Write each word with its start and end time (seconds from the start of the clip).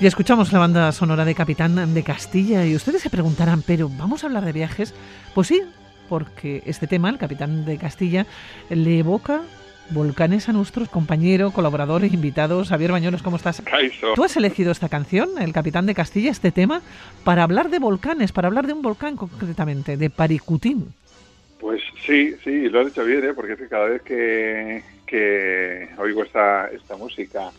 Y 0.00 0.06
escuchamos 0.06 0.52
la 0.52 0.60
banda 0.60 0.92
sonora 0.92 1.24
de 1.24 1.34
Capitán 1.34 1.92
de 1.92 2.02
Castilla 2.04 2.64
y 2.64 2.76
ustedes 2.76 3.02
se 3.02 3.10
preguntarán, 3.10 3.62
pero 3.62 3.88
¿vamos 3.88 4.22
a 4.22 4.28
hablar 4.28 4.44
de 4.44 4.52
viajes? 4.52 4.94
Pues 5.34 5.48
sí, 5.48 5.60
porque 6.08 6.62
este 6.66 6.86
tema, 6.86 7.10
el 7.10 7.18
Capitán 7.18 7.64
de 7.64 7.78
Castilla, 7.78 8.24
le 8.70 9.00
evoca 9.00 9.42
volcanes 9.90 10.48
a 10.48 10.52
nuestros 10.52 10.88
compañeros, 10.88 11.52
colaboradores, 11.52 12.12
invitados. 12.12 12.68
Javier 12.68 12.92
Bañuelos, 12.92 13.24
¿cómo 13.24 13.38
estás? 13.38 13.60
Tú 14.14 14.22
has 14.22 14.36
elegido 14.36 14.70
esta 14.70 14.88
canción, 14.88 15.30
El 15.40 15.52
Capitán 15.52 15.86
de 15.86 15.96
Castilla, 15.96 16.30
este 16.30 16.52
tema, 16.52 16.80
para 17.24 17.42
hablar 17.42 17.68
de 17.68 17.80
volcanes, 17.80 18.30
para 18.30 18.46
hablar 18.46 18.68
de 18.68 18.74
un 18.74 18.82
volcán 18.82 19.16
concretamente, 19.16 19.96
de 19.96 20.10
Paricutín. 20.10 20.94
Pues 21.58 21.82
sí, 22.06 22.36
sí, 22.44 22.68
lo 22.68 22.82
has 22.82 22.86
dicho 22.86 23.04
bien, 23.04 23.24
¿eh? 23.24 23.34
porque 23.34 23.54
es 23.54 23.58
que 23.58 23.66
cada 23.66 23.86
vez 23.86 24.02
que, 24.02 24.84
que 25.04 25.88
oigo 25.98 26.22
esta, 26.22 26.68
esta 26.68 26.96
música 26.96 27.50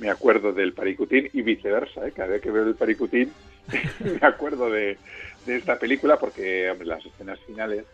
me 0.00 0.10
acuerdo 0.10 0.52
del 0.52 0.72
Paricutín 0.72 1.28
y 1.32 1.42
viceversa, 1.42 2.06
¿eh? 2.06 2.12
cada 2.12 2.30
vez 2.30 2.42
que 2.42 2.50
veo 2.50 2.64
el 2.64 2.74
Paricutín 2.74 3.32
me 4.20 4.26
acuerdo 4.26 4.70
de, 4.70 4.96
de, 5.46 5.56
esta 5.56 5.78
película 5.78 6.18
porque 6.18 6.70
hombre, 6.70 6.86
las 6.86 7.04
escenas 7.04 7.38
finales 7.40 7.84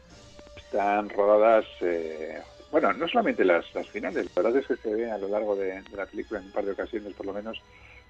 están 0.56 1.10
rodadas, 1.10 1.66
eh, 1.80 2.38
bueno, 2.70 2.92
no 2.92 3.08
solamente 3.08 3.44
las, 3.44 3.74
las, 3.74 3.88
finales, 3.88 4.30
la 4.34 4.42
verdad 4.42 4.60
es 4.60 4.66
que 4.66 4.76
se 4.76 4.94
ve 4.94 5.10
a 5.10 5.18
lo 5.18 5.28
largo 5.28 5.56
de, 5.56 5.82
de, 5.82 5.96
la 5.96 6.06
película 6.06 6.40
en 6.40 6.46
un 6.46 6.52
par 6.52 6.64
de 6.64 6.72
ocasiones 6.72 7.12
por 7.12 7.26
lo 7.26 7.34
menos, 7.34 7.60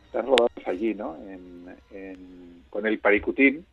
están 0.04 0.26
rodadas 0.26 0.66
allí, 0.66 0.94
¿no? 0.94 1.16
En, 1.28 1.74
en, 1.90 2.62
con 2.70 2.86
el 2.86 2.98
Paricutín 2.98 3.64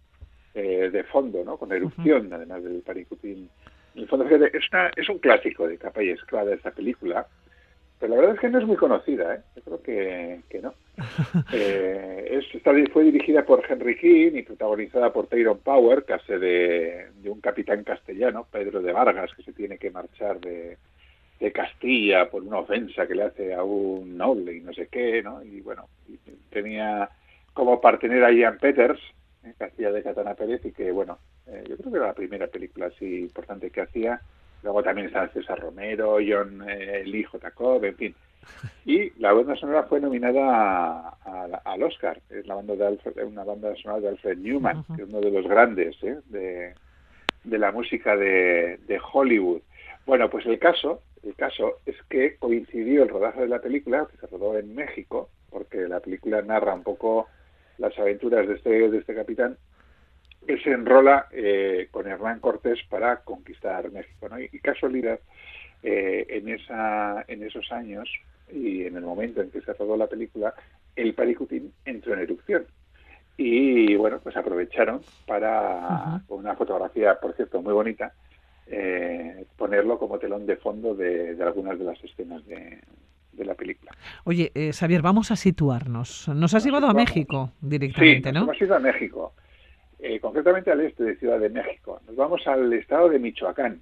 eh, 0.53 0.89
de 0.91 1.03
fondo, 1.03 1.43
¿no? 1.43 1.57
Con 1.57 1.71
erupción, 1.71 2.27
uh 2.27 2.29
-huh. 2.29 2.35
además 2.35 2.63
del 2.63 2.81
Paricutín. 2.81 3.49
En 3.95 4.01
el 4.01 4.07
fondo, 4.07 4.25
es, 4.25 4.69
una, 4.71 4.91
es 4.95 5.09
un 5.09 5.19
clásico 5.19 5.67
de 5.67 5.77
capa 5.77 6.01
y 6.03 6.09
esclava 6.09 6.53
esta 6.53 6.71
película, 6.71 7.27
pero 8.03 8.15
la 8.15 8.19
verdad 8.19 8.35
es 8.35 8.41
que 8.41 8.49
no 8.49 8.59
es 8.59 8.67
muy 8.67 8.75
conocida, 8.75 9.33
¿eh? 9.33 9.39
Yo 9.55 9.61
creo 9.61 9.81
que, 9.81 10.41
que 10.49 10.61
no. 10.61 10.73
eh, 11.53 12.27
es, 12.31 12.91
fue 12.91 13.03
dirigida 13.05 13.45
por 13.45 13.63
Henry 13.65 13.97
King 13.97 14.31
y 14.33 14.41
protagonizada 14.41 15.13
por 15.13 15.27
Tyrone 15.27 15.61
Power, 15.63 16.03
que 16.03 16.11
hace 16.11 16.37
de, 16.37 17.07
de, 17.15 17.29
un 17.29 17.39
capitán 17.39 17.85
castellano, 17.85 18.45
Pedro 18.51 18.81
de 18.81 18.91
Vargas, 18.91 19.31
que 19.33 19.43
se 19.43 19.53
tiene 19.53 19.77
que 19.77 19.89
marchar 19.89 20.41
de, 20.41 20.77
de, 21.39 21.51
Castilla 21.53 22.29
por 22.29 22.43
una 22.43 22.57
ofensa 22.57 23.07
que 23.07 23.15
le 23.15 23.23
hace 23.23 23.53
a 23.53 23.63
un 23.63 24.17
noble 24.17 24.53
y 24.53 24.59
no 24.59 24.73
sé 24.73 24.89
qué, 24.91 25.23
¿no? 25.23 25.41
Y 25.41 25.61
bueno, 25.61 25.87
y 26.09 26.17
tenía 26.49 27.09
como 27.53 27.79
partener 27.79 28.21
a 28.25 28.33
Ian 28.33 28.57
Peters, 28.57 28.99
¿eh? 29.45 29.53
que 29.57 29.63
hacía 29.63 29.93
de 29.93 30.03
Katana 30.03 30.35
Pérez 30.35 30.59
y 30.65 30.73
que, 30.73 30.91
bueno, 30.91 31.19
eh, 31.47 31.63
yo 31.69 31.77
creo 31.77 31.89
que 31.89 31.97
era 31.99 32.07
la 32.07 32.13
primera 32.13 32.47
película 32.47 32.87
así 32.87 33.19
importante 33.19 33.69
que 33.69 33.79
hacía 33.79 34.19
Luego 34.63 34.81
también 34.81 35.07
está 35.07 35.27
César 35.29 35.59
Romero, 35.59 36.17
John 36.25 36.63
eh, 36.67 37.03
Lee 37.05 37.23
J. 37.23 37.51
Cobb, 37.51 37.83
en 37.83 37.95
fin. 37.95 38.15
Y 38.85 39.11
la 39.19 39.33
banda 39.33 39.55
sonora 39.55 39.83
fue 39.83 39.99
nominada 39.99 41.17
al 41.65 41.83
Oscar. 41.83 42.19
Es 42.29 42.47
la 42.47 42.55
banda 42.55 42.75
de 42.75 42.87
Alfred, 42.87 43.25
una 43.25 43.43
banda 43.43 43.75
sonora 43.75 44.01
de 44.01 44.09
Alfred 44.09 44.37
Newman, 44.37 44.77
uh 44.77 44.81
-huh. 44.81 44.95
que 44.95 45.03
es 45.03 45.09
uno 45.09 45.21
de 45.21 45.31
los 45.31 45.47
grandes 45.47 45.95
¿eh? 46.03 46.17
de, 46.25 46.73
de, 47.43 47.57
la 47.57 47.71
música 47.71 48.15
de, 48.15 48.79
de, 48.87 48.99
Hollywood. 49.11 49.61
Bueno, 50.05 50.29
pues 50.29 50.45
el 50.45 50.59
caso, 50.59 51.01
el 51.23 51.35
caso 51.35 51.79
es 51.85 51.95
que 52.09 52.35
coincidió 52.37 53.03
el 53.03 53.09
rodaje 53.09 53.41
de 53.41 53.47
la 53.47 53.59
película, 53.59 54.07
que 54.11 54.17
se 54.17 54.27
rodó 54.27 54.57
en 54.57 54.75
México, 54.75 55.29
porque 55.49 55.87
la 55.87 55.99
película 55.99 56.41
narra 56.41 56.73
un 56.73 56.83
poco 56.83 57.27
las 57.77 57.97
aventuras 57.97 58.47
de 58.47 58.55
este, 58.55 58.89
de 58.89 58.97
este 58.97 59.15
capitán 59.15 59.57
que 60.45 60.59
se 60.59 60.71
enrola 60.71 61.27
eh, 61.31 61.87
con 61.91 62.07
Hernán 62.07 62.39
Cortés 62.39 62.79
para 62.89 63.17
conquistar 63.17 63.91
México. 63.91 64.29
¿no? 64.29 64.39
Y, 64.39 64.49
y 64.51 64.59
casualidad, 64.59 65.19
eh, 65.83 66.25
en, 66.29 66.47
esa, 66.47 67.25
en 67.27 67.43
esos 67.43 67.69
años 67.71 68.09
y 68.49 68.85
en 68.85 68.95
el 68.95 69.03
momento 69.03 69.41
en 69.41 69.51
que 69.51 69.59
se 69.61 69.73
rodó 69.73 69.97
la 69.97 70.07
película, 70.07 70.53
el 70.95 71.13
Paricutín 71.13 71.73
entró 71.83 72.13
en 72.13 72.21
erupción. 72.21 72.65
Y 73.35 73.95
bueno, 73.95 74.19
pues 74.23 74.37
aprovecharon 74.37 75.01
para, 75.27 75.49
uh 75.49 75.89
-huh. 75.89 76.25
con 76.27 76.39
una 76.39 76.55
fotografía, 76.55 77.19
por 77.19 77.33
cierto, 77.33 77.61
muy 77.61 77.73
bonita, 77.73 78.13
eh, 78.67 79.45
ponerlo 79.57 79.97
como 79.97 80.19
telón 80.19 80.45
de 80.45 80.55
fondo 80.55 80.95
de, 80.95 81.35
de 81.35 81.43
algunas 81.43 81.77
de 81.77 81.83
las 81.85 82.01
escenas 82.03 82.45
de, 82.45 82.79
de 83.33 83.45
la 83.45 83.55
película. 83.55 83.91
Oye, 84.23 84.51
eh, 84.55 84.71
Xavier, 84.71 85.01
vamos 85.01 85.31
a 85.31 85.35
situarnos. 85.35 86.29
Nos 86.29 86.53
has 86.53 86.53
nos 86.53 86.65
llevado 86.65 86.87
a 86.87 86.93
México 86.93 87.51
directamente, 87.59 88.29
sí, 88.29 88.33
¿no? 88.33 88.43
hemos 88.43 88.61
ido 88.61 88.75
a 88.75 88.79
México 88.79 89.33
eh, 90.03 90.19
concretamente 90.19 90.69
al 90.69 90.81
este 90.81 91.01
de 91.05 91.15
Ciudad 91.15 91.39
de 91.39 91.49
México. 91.49 92.01
Nos 92.05 92.17
vamos 92.17 92.45
al 92.45 92.71
estado 92.73 93.07
de 93.07 93.19
Michoacán, 93.19 93.81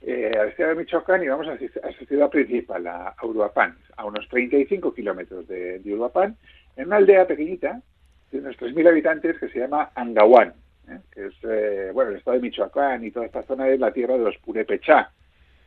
eh, 0.00 0.32
al 0.40 0.48
estado 0.48 0.70
de 0.70 0.76
Michoacán 0.76 1.22
y 1.22 1.28
vamos 1.28 1.46
a, 1.48 1.52
a 1.52 1.92
su 1.92 2.06
ciudad 2.06 2.30
principal, 2.30 2.86
a, 2.86 3.08
a, 3.08 3.26
Uruapan, 3.26 3.76
a 3.94 4.06
unos 4.06 4.26
35 4.28 4.94
kilómetros 4.94 5.46
de, 5.48 5.80
de, 5.80 5.92
Uruapan, 5.92 6.34
en 6.76 6.86
una 6.86 6.96
aldea 6.96 7.26
pequeñita 7.26 7.82
de 8.32 8.38
unos 8.38 8.56
3.000 8.56 8.88
habitantes 8.88 9.38
que 9.38 9.50
se 9.50 9.58
llama 9.58 9.90
Angahuán, 9.94 10.54
¿eh? 10.88 10.98
que 11.12 11.26
es, 11.26 11.34
eh, 11.42 11.90
bueno, 11.92 12.12
el 12.12 12.16
estado 12.16 12.38
de 12.38 12.42
Michoacán 12.44 13.04
y 13.04 13.10
toda 13.10 13.26
esta 13.26 13.42
zona 13.42 13.68
es 13.68 13.78
la 13.78 13.92
tierra 13.92 14.14
de 14.14 14.24
los 14.24 14.38
Purépechá. 14.38 15.10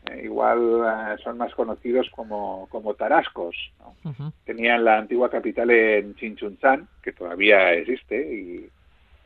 Eh, 0.09 0.21
igual 0.23 1.19
son 1.23 1.37
más 1.37 1.53
conocidos 1.53 2.09
como, 2.15 2.67
como 2.71 2.95
tarascos. 2.95 3.55
¿no? 3.77 3.95
Uh 4.09 4.13
-huh. 4.13 4.33
Tenían 4.43 4.83
la 4.85 4.97
antigua 4.97 5.29
capital 5.29 5.69
en 5.69 6.15
Chinchunzán, 6.15 6.87
que 7.03 7.11
todavía 7.11 7.73
existe 7.73 8.17
y 8.17 8.69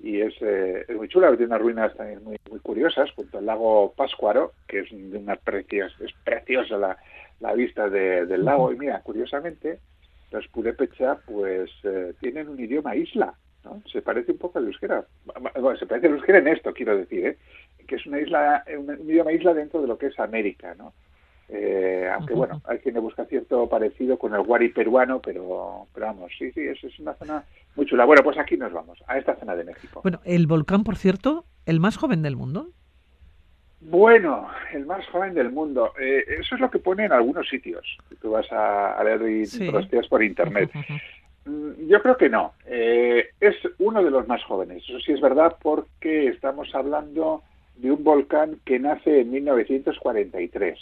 y 0.03 0.19
es, 0.19 0.33
eh, 0.41 0.83
es, 0.85 0.95
muy 0.97 1.07
chula, 1.07 1.29
tiene 1.29 1.45
unas 1.45 1.61
ruinas 1.61 1.95
también 1.95 2.21
muy, 2.25 2.35
muy 2.51 2.59
curiosas, 2.59 3.09
junto 3.11 3.37
al 3.37 3.45
lago 3.45 3.93
Páscuaro, 3.95 4.51
que 4.67 4.79
es 4.79 4.89
de 4.91 5.17
una 5.17 5.37
precios, 5.37 5.95
es 6.01 6.11
preciosa 6.25 6.77
la, 6.77 6.97
la 7.39 7.53
vista 7.53 7.89
de, 7.89 8.25
del 8.25 8.43
lago, 8.43 8.73
y 8.73 8.77
mira, 8.77 9.01
curiosamente, 9.01 9.79
los 10.31 10.45
Purépecha 10.49 11.19
pues 11.25 11.71
eh, 11.83 12.13
tienen 12.19 12.49
un 12.49 12.59
idioma 12.59 12.97
isla, 12.97 13.33
¿no? 13.63 13.81
Se 13.89 14.01
parece 14.01 14.33
un 14.33 14.39
poco 14.39 14.59
al 14.59 14.65
euskera, 14.65 15.05
bueno, 15.61 15.77
se 15.77 15.85
parece 15.85 16.07
al 16.07 16.15
euskera 16.15 16.39
en 16.39 16.49
esto, 16.49 16.73
quiero 16.73 16.97
decir, 16.97 17.25
¿eh? 17.25 17.37
que 17.87 17.95
es 17.95 18.05
una 18.05 18.19
isla, 18.19 18.65
un, 18.77 18.89
un 18.89 19.09
idioma 19.09 19.31
isla 19.31 19.53
dentro 19.53 19.81
de 19.81 19.87
lo 19.87 19.97
que 19.97 20.07
es 20.07 20.19
América, 20.19 20.75
¿no? 20.75 20.93
Eh, 21.55 22.09
aunque 22.11 22.33
bueno, 22.33 22.63
hay 22.65 22.79
quien 22.79 22.95
le 22.95 22.99
busca 22.99 23.25
cierto 23.25 23.69
parecido 23.69 24.17
con 24.17 24.33
el 24.33 24.41
guari 24.41 24.69
peruano, 24.69 25.21
pero, 25.21 25.85
pero 25.93 26.07
vamos, 26.07 26.31
sí, 26.37 26.51
sí, 26.51 26.61
es, 26.61 26.83
es, 26.83 26.97
una 26.97 27.13
zona 27.13 27.43
muy 27.75 27.85
chula. 27.85 28.05
Bueno, 28.05 28.23
pues 28.23 28.39
aquí 28.39 28.57
nos 28.57 28.73
vamos, 28.73 28.97
a 29.05 29.19
esta 29.19 29.35
zona 29.35 29.55
de 29.55 29.63
México. 29.63 30.01
Bueno, 30.01 30.19
el 30.25 30.47
volcán, 30.47 30.83
por 30.83 30.95
cierto, 30.95 31.45
el 31.67 31.79
más 31.79 31.97
joven 31.97 32.23
del 32.23 32.35
mundo. 32.35 32.69
Bueno, 33.81 34.47
el 34.73 34.87
más 34.87 35.05
joven 35.09 35.35
del 35.35 35.51
mundo. 35.51 35.93
Eh, 35.99 36.25
eso 36.39 36.55
es 36.55 36.61
lo 36.61 36.71
que 36.71 36.79
pone 36.79 37.05
en 37.05 37.11
algunos 37.11 37.47
sitios. 37.47 37.85
Tú 38.19 38.31
vas 38.31 38.51
a, 38.51 38.97
a 38.97 39.03
leer 39.03 39.21
y 39.29 39.45
sí. 39.45 39.69
por 40.09 40.23
internet. 40.23 40.71
Mm, 41.45 41.87
yo 41.87 42.01
creo 42.01 42.17
que 42.17 42.29
no. 42.29 42.53
Eh, 42.65 43.29
es 43.39 43.55
uno 43.77 44.03
de 44.03 44.09
los 44.09 44.27
más 44.27 44.43
jóvenes. 44.45 44.83
Eso 44.89 44.99
sí 45.01 45.11
es 45.11 45.21
verdad 45.21 45.57
porque 45.61 46.29
estamos 46.29 46.73
hablando 46.73 47.43
de 47.75 47.91
un 47.91 48.03
volcán 48.03 48.59
que 48.65 48.79
nace 48.79 49.21
en 49.21 49.31
1943 49.31 50.79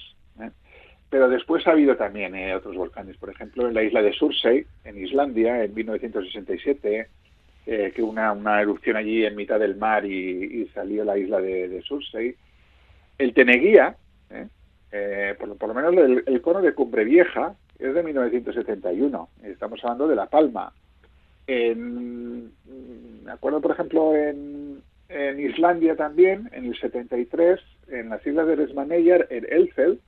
pero 1.11 1.27
después 1.27 1.67
ha 1.67 1.71
habido 1.71 1.97
también 1.97 2.33
eh, 2.35 2.55
otros 2.55 2.77
volcanes, 2.77 3.17
por 3.17 3.29
ejemplo, 3.29 3.67
en 3.67 3.73
la 3.73 3.83
isla 3.83 4.01
de 4.01 4.13
Surtsey, 4.13 4.65
en 4.85 4.97
Islandia, 4.97 5.61
en 5.61 5.73
1967, 5.73 7.07
eh, 7.65 7.91
que 7.93 8.01
una, 8.01 8.31
una 8.31 8.61
erupción 8.61 8.95
allí 8.95 9.25
en 9.25 9.35
mitad 9.35 9.59
del 9.59 9.75
mar 9.75 10.05
y, 10.05 10.65
salió 10.73 11.03
la 11.03 11.17
isla 11.17 11.41
de, 11.41 11.67
de. 11.67 12.35
El 13.17 13.33
Teneguía, 13.33 13.97
eh, 14.93 15.35
por, 15.37 15.57
por, 15.57 15.67
lo 15.67 15.75
menos 15.75 16.23
el, 16.25 16.41
cono 16.41 16.61
de 16.61 16.73
Cumbre 16.73 17.03
Vieja, 17.03 17.55
es 17.77 17.93
de 17.93 18.03
1971. 18.03 19.29
Estamos 19.43 19.83
hablando 19.83 20.07
de 20.07 20.15
La 20.15 20.27
Palma. 20.27 20.71
En, 21.45 22.53
me 23.25 23.31
acuerdo, 23.33 23.59
por 23.59 23.71
ejemplo, 23.71 24.15
en, 24.15 24.81
en 25.09 25.39
Islandia 25.41 25.97
también, 25.97 26.49
en 26.53 26.67
el 26.67 26.79
73, 26.79 27.59
en 27.89 28.07
las 28.07 28.25
islas 28.25 28.47
de 28.47 28.55
Resmaneyer, 28.55 29.27
en 29.29 29.45
Elfeld, 29.49 29.99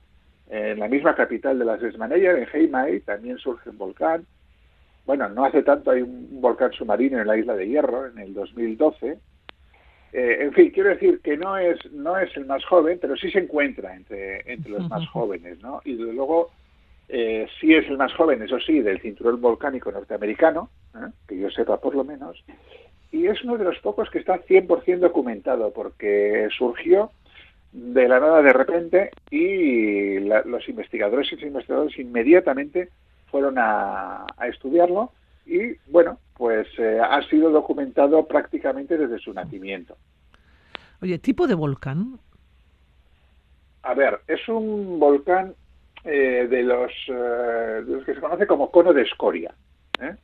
en 0.48 0.78
la 0.78 0.88
misma 0.88 1.14
capital 1.14 1.58
de 1.58 1.64
las 1.64 1.82
Esmaneyer, 1.82 2.38
en 2.38 2.48
Heimei, 2.52 3.00
también 3.00 3.38
surge 3.38 3.70
un 3.70 3.78
volcán. 3.78 4.26
Bueno, 5.06 5.28
no 5.28 5.44
hace 5.44 5.62
tanto 5.62 5.90
hay 5.90 6.02
un 6.02 6.40
volcán 6.40 6.72
submarino 6.72 7.20
en 7.20 7.26
la 7.26 7.36
isla 7.36 7.54
de 7.54 7.68
Hierro, 7.68 8.06
en 8.06 8.18
el 8.18 8.34
2012. 8.34 9.18
Eh, 10.12 10.38
en 10.40 10.52
fin, 10.52 10.70
quiero 10.70 10.90
decir 10.90 11.20
que 11.22 11.36
no 11.36 11.56
es, 11.56 11.78
no 11.92 12.16
es 12.18 12.34
el 12.36 12.46
más 12.46 12.64
joven, 12.64 12.98
pero 13.00 13.16
sí 13.16 13.30
se 13.30 13.40
encuentra 13.40 13.94
entre, 13.96 14.50
entre 14.50 14.70
los 14.70 14.88
más 14.88 15.06
jóvenes, 15.12 15.60
¿no? 15.60 15.80
Y 15.84 15.96
desde 15.96 16.12
luego 16.12 16.50
eh, 17.08 17.46
sí 17.60 17.74
es 17.74 17.86
el 17.88 17.98
más 17.98 18.12
joven, 18.14 18.42
eso 18.42 18.58
sí, 18.60 18.80
del 18.80 19.00
cinturón 19.00 19.40
volcánico 19.40 19.90
norteamericano, 19.90 20.70
¿eh? 20.94 21.10
que 21.26 21.38
yo 21.38 21.50
sepa 21.50 21.80
por 21.80 21.94
lo 21.94 22.04
menos, 22.04 22.44
y 23.10 23.26
es 23.26 23.42
uno 23.44 23.58
de 23.58 23.64
los 23.64 23.78
pocos 23.78 24.10
que 24.10 24.18
está 24.18 24.40
100% 24.44 24.98
documentado, 24.98 25.72
porque 25.72 26.48
surgió 26.56 27.10
de 27.74 28.06
la 28.08 28.20
nada 28.20 28.40
de 28.40 28.52
repente 28.52 29.10
y 29.30 30.20
la, 30.20 30.42
los 30.42 30.68
investigadores 30.68 31.30
y 31.32 31.34
los 31.34 31.44
investigadores 31.44 31.98
inmediatamente 31.98 32.88
fueron 33.26 33.58
a, 33.58 34.24
a 34.36 34.48
estudiarlo 34.48 35.10
y 35.44 35.74
bueno, 35.90 36.18
pues 36.36 36.68
eh, 36.78 37.00
ha 37.02 37.20
sido 37.28 37.50
documentado 37.50 38.26
prácticamente 38.26 38.96
desde 38.96 39.18
su 39.18 39.34
nacimiento. 39.34 39.96
Oye, 41.02 41.18
¿tipo 41.18 41.48
de 41.48 41.54
volcán? 41.54 42.20
A 43.82 43.92
ver, 43.92 44.20
es 44.28 44.48
un 44.48 44.98
volcán 45.00 45.54
eh, 46.04 46.46
de, 46.48 46.62
los, 46.62 46.92
eh, 47.08 47.82
de, 47.84 47.92
los, 47.92 48.04
que 48.04 48.14
se 48.14 48.20
conoce 48.20 48.46
como 48.46 48.70
cono 48.70 48.92
de 48.92 49.02
escoria. 49.02 49.52
¿eh? 50.00 50.14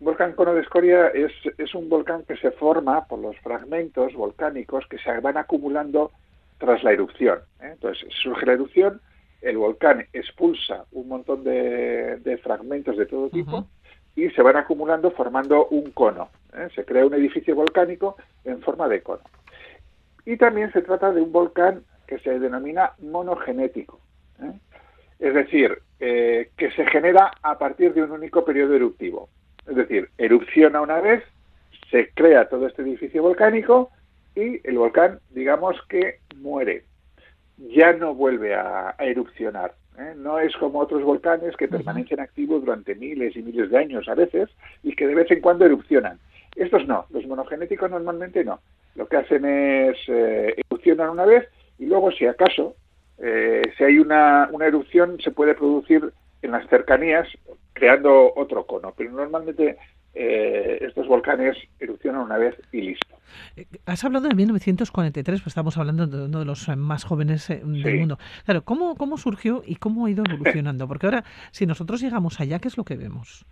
Un 0.00 0.04
volcán 0.04 0.32
cono 0.32 0.54
de 0.54 0.62
escoria 0.62 1.08
es, 1.08 1.32
es 1.56 1.74
un 1.74 1.88
volcán 1.88 2.24
que 2.24 2.36
se 2.36 2.50
forma 2.50 3.06
por 3.06 3.20
los 3.20 3.36
fragmentos 3.38 4.12
volcánicos 4.14 4.86
que 4.88 4.98
se 4.98 5.20
van 5.20 5.36
acumulando 5.36 6.10
tras 6.58 6.82
la 6.82 6.92
erupción. 6.92 7.38
¿eh? 7.60 7.70
Entonces 7.72 8.06
surge 8.22 8.46
la 8.46 8.52
erupción, 8.52 9.00
el 9.40 9.56
volcán 9.56 10.06
expulsa 10.12 10.84
un 10.92 11.08
montón 11.08 11.44
de, 11.44 12.40
fragmentos 12.42 12.96
de 12.96 13.06
todo 13.06 13.30
tipo 13.30 13.66
y 14.16 14.28
se 14.30 14.42
van 14.42 14.56
acumulando 14.56 15.10
formando 15.12 15.68
un 15.68 15.92
cono. 15.92 16.28
¿eh? 16.54 16.68
Se 16.74 16.84
crea 16.84 17.06
un 17.06 17.14
edificio 17.14 17.54
volcánico 17.54 18.16
en 18.44 18.60
forma 18.60 18.88
de 18.88 19.00
cono. 19.02 19.22
Y 20.26 20.36
también 20.36 20.72
se 20.72 20.82
trata 20.82 21.12
de 21.12 21.22
un 21.22 21.32
volcán 21.32 21.84
que 22.06 22.18
se 22.18 22.38
denomina 22.38 22.92
monogenético. 22.98 24.00
¿eh? 24.42 24.52
Es 25.20 25.34
decir, 25.34 25.78
que 25.98 26.70
se 26.76 26.86
genera 26.86 27.32
a 27.42 27.58
partir 27.58 27.92
de 27.92 28.02
un 28.02 28.12
único 28.12 28.44
periodo 28.44 28.74
eruptivo. 28.74 29.28
Es 29.66 29.74
decir, 29.74 30.08
erupciona 30.16 30.80
una 30.80 31.00
vez, 31.00 31.24
se 31.90 32.10
crea 32.10 32.48
todo 32.48 32.68
este 32.68 32.82
edificio 32.82 33.22
volcánico 33.22 33.90
y 34.38 34.60
el 34.64 34.78
volcán, 34.78 35.20
digamos 35.30 35.76
que 35.88 36.20
muere. 36.36 36.84
Ya 37.56 37.92
no 37.92 38.14
vuelve 38.14 38.54
a, 38.54 38.94
erupcionar. 39.00 39.74
¿eh? 39.98 40.14
No 40.16 40.38
es 40.38 40.56
como 40.56 40.78
otros 40.78 41.02
volcanes 41.02 41.56
que 41.56 41.68
permanecen 41.68 42.20
activos 42.20 42.64
durante 42.64 42.94
miles 42.94 43.34
y 43.36 43.42
miles 43.42 43.70
de 43.70 43.78
años 43.78 44.08
a 44.08 44.14
veces 44.14 44.48
y 44.82 44.94
que 44.94 45.06
de 45.06 45.14
vez 45.14 45.30
en 45.30 45.40
cuando 45.40 45.64
erupcionan. 45.64 46.18
Estos 46.54 46.86
no, 46.86 47.06
los 47.10 47.26
monogenéticos 47.26 47.90
normalmente 47.90 48.44
no. 48.44 48.60
Lo 48.94 49.06
que 49.06 49.16
hacen 49.16 49.44
es 49.44 49.96
eh, 50.08 50.54
erupcionan 50.70 51.10
una 51.10 51.24
vez 51.24 51.48
y 51.78 51.86
luego, 51.86 52.10
si 52.12 52.26
acaso, 52.26 52.74
eh, 53.18 53.62
si 53.76 53.84
hay 53.84 53.98
una, 53.98 54.48
una 54.52 54.66
erupción, 54.66 55.20
se 55.20 55.30
puede 55.30 55.54
producir 55.54 56.12
en 56.42 56.50
las 56.52 56.68
cercanías 56.68 57.28
creando 57.72 58.32
otro 58.34 58.66
cono. 58.66 58.94
Pero 58.96 59.12
normalmente 59.12 59.78
eh, 60.14 60.78
estos 60.80 61.06
volcanes 61.06 61.56
erupcionan 61.78 62.22
una 62.22 62.38
vez 62.38 62.56
y 62.72 62.80
listo. 62.80 63.16
Eh, 63.56 63.66
has 63.86 64.04
hablado 64.04 64.28
de 64.28 64.34
1943, 64.34 65.40
pues 65.40 65.48
estamos 65.48 65.76
hablando 65.76 66.06
de 66.06 66.24
uno 66.24 66.38
de 66.38 66.44
los 66.44 66.68
más 66.76 67.04
jóvenes 67.04 67.48
eh, 67.50 67.62
del 67.64 67.98
mundo. 67.98 68.18
Claro, 68.44 68.62
¿cómo, 68.62 68.96
¿cómo 68.96 69.16
surgió 69.16 69.62
y 69.66 69.76
cómo 69.76 70.06
ha 70.06 70.10
ido 70.10 70.24
evolucionando? 70.28 70.88
Porque 70.88 71.06
ahora, 71.06 71.24
si 71.50 71.66
nosotros 71.66 72.00
llegamos 72.00 72.40
allá, 72.40 72.58
¿qué 72.58 72.68
es 72.68 72.76
lo 72.76 72.84
que 72.84 72.96
vemos? 72.96 73.44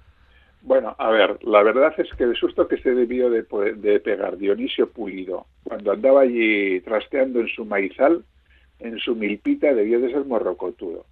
Bueno, 0.62 0.96
a 0.98 1.10
ver, 1.10 1.38
la 1.44 1.62
verdad 1.62 1.94
es 1.98 2.08
que 2.16 2.24
el 2.24 2.34
susto 2.34 2.66
que 2.66 2.78
se 2.78 2.92
debió 2.92 3.30
de, 3.30 3.46
de 3.76 4.00
pegar 4.00 4.36
Dionisio 4.36 4.90
Pulido 4.90 5.46
cuando 5.62 5.92
andaba 5.92 6.22
allí 6.22 6.80
trasteando 6.80 7.40
en 7.40 7.48
su 7.48 7.64
maizal, 7.64 8.24
en 8.80 8.98
su 8.98 9.14
milpita, 9.14 9.72
debió 9.72 10.00
de 10.00 10.10
ser 10.10 10.24
morrocotudo. 10.24 11.06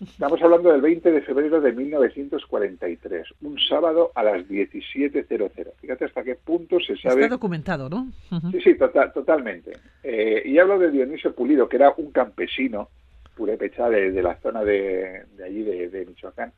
Estamos 0.00 0.42
hablando 0.42 0.72
del 0.72 0.80
20 0.80 1.12
de 1.12 1.22
febrero 1.22 1.60
de 1.60 1.72
1943, 1.72 3.28
un 3.42 3.58
sábado 3.58 4.10
a 4.14 4.22
las 4.22 4.46
17.00. 4.48 5.72
Fíjate 5.80 6.04
hasta 6.04 6.24
qué 6.24 6.34
punto 6.34 6.80
se 6.80 6.96
sabe. 6.96 7.22
Está 7.22 7.34
documentado, 7.34 7.88
¿no? 7.88 8.08
Sí, 8.50 8.60
sí, 8.60 8.74
total, 8.76 9.12
totalmente. 9.12 9.72
Eh, 10.02 10.42
y 10.44 10.58
hablo 10.58 10.78
de 10.78 10.90
Dionisio 10.90 11.34
Pulido, 11.34 11.68
que 11.68 11.76
era 11.76 11.94
un 11.96 12.10
campesino 12.10 12.88
purépecha 13.36 13.88
de, 13.88 14.10
de 14.12 14.22
la 14.22 14.36
zona 14.36 14.64
de, 14.64 15.24
allí, 15.44 15.62
de, 15.62 16.06
Michoacán, 16.06 16.52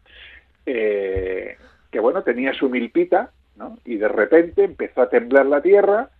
eh, 0.64 1.56
que 1.90 2.00
bueno, 2.00 2.22
tenía 2.22 2.52
su 2.52 2.68
milpita, 2.68 3.30
¿no? 3.56 3.78
Y 3.84 3.96
de 3.96 4.08
repente 4.08 4.64
empezó 4.64 5.02
a 5.02 5.08
temblar 5.08 5.46
la 5.46 5.62
tierra 5.62 6.10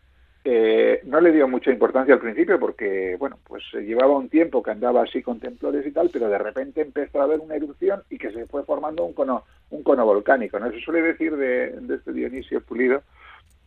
eh, 0.49 1.01
no 1.03 1.21
le 1.21 1.33
dio 1.33 1.49
mucha 1.49 1.73
importancia 1.73 2.15
al 2.15 2.21
principio 2.21 2.61
porque, 2.61 3.17
bueno, 3.19 3.37
pues 3.43 3.65
llevaba 3.73 4.17
un 4.17 4.29
tiempo 4.29 4.63
que 4.63 4.71
andaba 4.71 5.03
así 5.03 5.21
con 5.21 5.41
temblores 5.41 5.85
y 5.85 5.91
tal, 5.91 6.09
pero 6.13 6.29
de 6.29 6.39
repente 6.39 6.83
empezó 6.83 7.21
a 7.21 7.25
haber 7.25 7.41
una 7.41 7.57
erupción 7.57 8.05
y 8.11 8.17
que 8.17 8.31
se 8.31 8.47
fue 8.47 8.63
formando 8.63 9.05
un 9.05 9.13
cono, 9.13 9.43
un 9.71 9.83
cono 9.83 10.07
volcánico, 10.07 10.61
¿no? 10.61 10.71
Se 10.71 10.79
suele 10.79 11.03
decir 11.03 11.37
de, 11.37 11.75
este 11.93 12.13
Dionisio 12.13 12.61
Pulido 12.61 13.03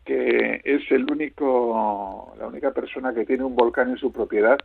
que 0.06 0.62
es 0.64 0.90
el 0.90 1.06
único, 1.12 2.34
la 2.40 2.48
única 2.48 2.72
persona 2.72 3.14
que 3.14 3.26
tiene 3.26 3.44
un 3.44 3.58
volcán 3.58 3.90
en 3.90 3.98
su 3.98 4.14
propiedad, 4.14 4.58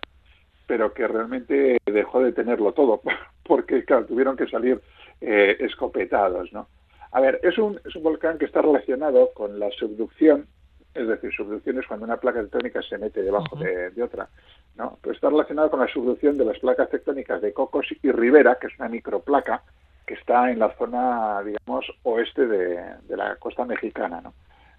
pero 0.68 0.94
que 0.94 1.08
realmente 1.08 1.78
dejó 1.84 2.22
de 2.22 2.30
tenerlo 2.30 2.72
todo, 2.72 3.02
porque, 3.42 3.84
claro, 3.84 4.06
tuvieron 4.06 4.36
que 4.36 4.46
salir 4.46 4.80
eh, 5.20 5.56
escopetados, 5.58 6.52
¿no? 6.52 6.68
A 7.10 7.20
ver, 7.20 7.40
es 7.42 7.58
un, 7.58 7.80
es 7.84 7.96
un 7.96 8.04
volcán 8.04 8.38
que 8.38 8.44
está 8.44 8.62
relacionado 8.62 9.32
con 9.34 9.58
la 9.58 9.68
subducción 9.72 10.46
es 10.94 11.08
decir, 11.08 11.32
subducción 11.32 11.78
es 11.78 11.86
cuando 11.86 12.06
una 12.06 12.16
placa 12.16 12.40
tectónica 12.40 12.80
se 12.82 12.98
mete 12.98 13.22
debajo 13.22 13.56
de, 13.56 14.02
otra, 14.02 14.28
¿no? 14.76 14.98
Pero 15.02 15.14
está 15.14 15.28
relacionado 15.28 15.70
con 15.70 15.80
la 15.80 15.88
subducción 15.88 16.38
de 16.38 16.44
las 16.44 16.58
placas 16.58 16.88
tectónicas 16.88 17.42
de 17.42 17.52
Cocos 17.52 17.86
y 18.02 18.12
Rivera, 18.12 18.56
que 18.60 18.68
es 18.68 18.78
una 18.78 18.88
microplaca 18.88 19.62
que 20.06 20.14
está 20.14 20.50
en 20.50 20.60
la 20.60 20.70
zona, 20.76 21.42
digamos, 21.42 21.86
oeste 22.04 22.46
de, 22.46 23.16
la 23.16 23.36
costa 23.36 23.64
mexicana, 23.64 24.20
¿no? 24.20 24.34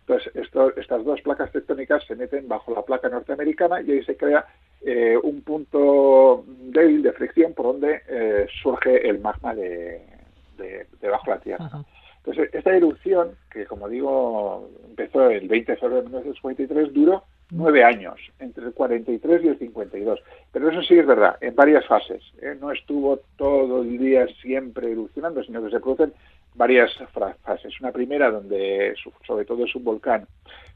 Entonces, 0.07 0.31
estas 0.35 1.03
dos 1.03 1.19
placas 1.21 1.51
tectónicas 1.51 2.03
se 2.05 2.15
meten 2.15 2.47
bajo 2.47 2.73
la 2.75 2.83
placa 2.83 3.09
norteamericana 3.09 3.81
y 3.81 3.91
ahí 3.91 4.03
se 4.03 4.15
crea 4.15 4.45
eh, 4.81 5.17
un 5.17 5.41
punto 5.41 6.45
débil 6.47 7.01
de 7.01 7.11
fricción 7.11 7.53
por 7.53 7.65
donde 7.65 8.03
eh, 8.07 8.45
surge 8.61 9.09
el 9.09 9.19
magma 9.19 9.55
de, 9.55 10.05
debajo 11.01 11.25
de 11.25 11.31
la 11.31 11.39
Tierra. 11.39 11.71
Entonces, 12.25 12.51
esta 12.55 12.75
erupción, 12.75 13.35
que 13.51 13.65
como 13.67 13.87
digo, 13.87 14.67
empezó 14.89 15.29
el 15.29 15.47
20 15.47 15.73
de 15.73 15.77
febrero 15.77 16.01
de 16.01 16.07
1953, 16.07 16.91
duró 16.91 17.23
nueve 17.51 17.83
años, 17.83 18.19
entre 18.39 18.65
el 18.65 18.73
43 18.73 19.43
y 19.43 19.47
el 19.49 19.59
52. 19.59 20.19
Pero 20.51 20.69
eso 20.69 20.81
sí 20.81 20.97
es 20.97 21.05
verdad, 21.05 21.37
en 21.41 21.55
varias 21.55 21.85
fases. 21.85 22.23
¿eh? 22.41 22.57
No 22.59 22.71
estuvo 22.71 23.19
todo 23.37 23.83
el 23.83 23.99
día 23.99 24.25
siempre 24.41 24.91
erupcionando, 24.91 25.43
sino 25.43 25.63
que 25.63 25.69
se 25.69 25.79
producen 25.79 26.13
varias 26.55 26.91
fases. 27.43 27.79
Una 27.79 27.91
primera 27.91 28.31
donde, 28.31 28.95
sobre 29.27 29.45
todo, 29.45 29.63
es 29.63 29.75
un 29.75 29.83
volcán 29.83 30.25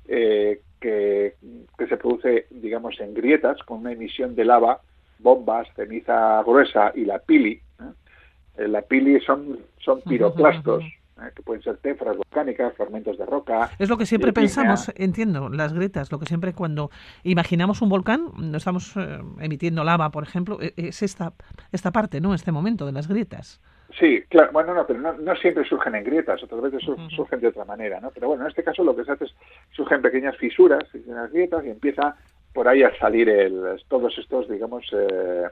eh, 0.08 0.62
que, 0.80 1.34
se 1.78 1.98
produce, 1.98 2.46
digamos, 2.52 3.00
en 3.00 3.16
grietas, 3.16 3.64
con 3.64 3.80
una 3.80 3.94
emisión 3.94 4.36
de 4.36 4.46
lava, 4.46 4.82
bombas, 5.18 5.68
ceniza 5.76 6.44
gruesa 6.44 6.92
y 6.94 7.06
la 7.06 7.18
pili. 7.18 7.60
¿eh? 8.60 8.68
La 8.68 8.84
pili 8.84 9.20
son, 9.22 9.58
son 9.80 10.00
piroclastos. 10.08 10.84
¿Eh? 11.26 11.32
que 11.36 11.44
pueden 11.44 11.62
ser 11.62 11.78
tefras 11.78 12.18
volcánicas, 12.18 12.74
fragmentos 12.76 13.18
de 13.18 13.26
roca. 13.26 13.70
Es 13.80 13.90
lo 13.90 13.98
que 13.98 14.06
siempre 14.06 14.34
pensamos, 14.34 14.92
entiendo, 14.96 15.50
las 15.50 15.74
grietas, 15.74 16.12
lo 16.12 16.20
que 16.20 16.26
siempre 16.26 16.54
cuando 16.54 16.90
imaginamos 17.24 17.82
un 17.82 17.90
volcán, 17.90 18.32
no 18.38 18.58
estamos 18.58 18.96
eh, 18.98 19.20
emitiendo 19.40 19.84
lava, 19.84 20.10
por 20.12 20.24
ejemplo, 20.24 20.60
e, 20.62 20.74
es 20.76 21.02
esta, 21.04 21.34
esta 21.72 21.92
parte, 21.92 22.22
¿no? 22.22 22.34
Este 22.34 22.52
momento 22.52 22.86
de 22.86 22.92
las 22.92 23.08
grietas. 23.08 23.62
Sí, 23.98 24.22
claro, 24.30 24.52
bueno, 24.52 24.74
no, 24.76 24.86
pero 24.86 25.00
no, 25.00 25.36
siempre 25.38 25.66
surgen 25.66 25.96
en 25.96 26.04
grietas, 26.04 26.44
otras 26.44 26.62
veces 26.62 26.82
surgen 27.16 27.40
de 27.40 27.48
otra 27.48 27.66
manera, 27.66 28.00
¿no? 28.00 28.12
Pero 28.12 28.28
bueno, 28.28 28.44
en 28.44 28.50
este 28.50 28.64
caso 28.64 28.84
lo 28.84 28.96
que 28.96 29.04
se 29.04 29.12
hace 29.12 29.26
es 29.26 29.36
surgen 29.72 30.02
pequeñas 30.02 30.38
fisuras 30.38 30.84
en 30.94 31.16
las 31.16 31.32
grietas 31.32 31.66
y 31.66 31.70
empieza 31.70 32.16
por 32.54 32.68
ahí 32.68 32.84
a 32.84 32.96
salir 33.00 33.30
el, 33.30 33.82
todos 33.88 34.16
estos, 34.18 34.48
digamos, 34.48 34.86
eh, 34.94 35.48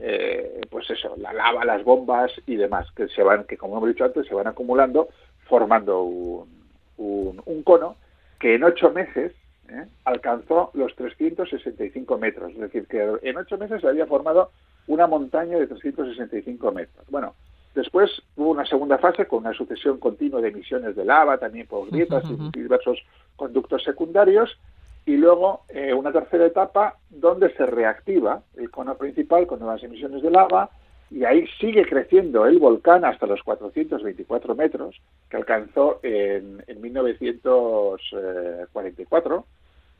eh, 0.00 0.60
pues 0.70 0.90
eso, 0.90 1.14
la 1.16 1.32
lava, 1.32 1.64
las 1.64 1.84
bombas 1.84 2.30
y 2.46 2.56
demás, 2.56 2.86
que 2.92 3.08
se 3.08 3.22
van, 3.22 3.44
que 3.44 3.56
como 3.56 3.76
hemos 3.76 3.88
dicho 3.88 4.04
antes, 4.04 4.26
se 4.26 4.34
van 4.34 4.46
acumulando, 4.46 5.08
formando 5.44 6.02
un, 6.02 6.56
un, 6.98 7.62
cono 7.62 7.96
que 8.38 8.54
en 8.54 8.64
ocho 8.64 8.90
meses 8.90 9.32
¿eh? 9.68 9.86
alcanzó 10.04 10.70
los 10.74 10.94
365 10.96 12.18
metros. 12.18 12.52
Es 12.52 12.60
decir, 12.60 12.86
que 12.86 13.18
en 13.22 13.36
ocho 13.36 13.58
meses 13.58 13.80
se 13.80 13.88
había 13.88 14.06
formado 14.06 14.50
una 14.86 15.06
montaña 15.06 15.58
de 15.58 15.66
365 15.66 16.72
metros. 16.72 17.06
Bueno, 17.08 17.34
después 17.74 18.10
hubo 18.36 18.50
una 18.50 18.66
segunda 18.66 18.98
fase 18.98 19.26
con 19.26 19.40
una 19.40 19.54
sucesión 19.54 19.98
continua 19.98 20.40
de 20.40 20.48
emisiones 20.48 20.94
de 20.96 21.04
lava, 21.04 21.38
también 21.38 21.66
por 21.66 21.90
grietas 21.90 22.24
y 22.30 22.58
diversos 22.58 22.98
conductos 23.36 23.82
secundarios, 23.82 24.58
y 25.06 25.16
luego 25.16 25.62
eh, 25.68 25.94
una 25.94 26.12
tercera 26.12 26.44
etapa 26.44 26.98
donde 27.08 27.54
se 27.54 27.64
reactiva 27.64 28.42
el 28.56 28.70
cono 28.70 28.96
principal 28.96 29.46
con 29.46 29.60
nuevas 29.60 29.82
emisiones 29.84 30.20
de 30.20 30.32
lava 30.32 30.68
y 31.10 31.24
ahí 31.24 31.46
sigue 31.60 31.86
creciendo 31.86 32.46
el 32.46 32.58
volcán 32.58 33.04
hasta 33.04 33.26
los 33.26 33.40
424 33.44 34.56
metros 34.56 35.00
que 35.30 35.36
alcanzó 35.36 36.00
en, 36.02 36.64
en 36.66 36.80
1944. 36.80 39.46